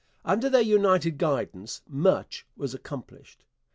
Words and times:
Under 0.25 0.49
their 0.49 0.63
united 0.63 1.19
guidance 1.19 1.83
much 1.87 2.47
was 2.57 2.73
accomplished. 2.73 3.43